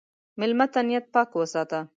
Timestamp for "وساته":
1.35-1.79